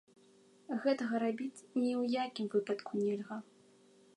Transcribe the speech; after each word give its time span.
Гэтага 0.85 1.15
рабіць 1.25 1.59
ні 1.81 1.91
ў 2.01 2.25
якім 2.25 2.47
выпадку 2.55 2.91
нельга. 3.03 3.37